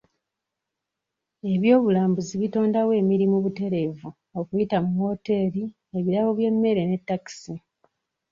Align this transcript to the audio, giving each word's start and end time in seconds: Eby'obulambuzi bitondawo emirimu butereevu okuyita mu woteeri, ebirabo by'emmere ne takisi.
Eby'obulambuzi 1.53 2.33
bitondawo 2.41 2.91
emirimu 3.01 3.35
butereevu 3.43 4.07
okuyita 4.39 4.77
mu 4.85 4.93
woteeri, 5.05 5.63
ebirabo 5.97 6.29
by'emmere 6.37 6.83
ne 6.85 6.97
takisi. 7.07 7.53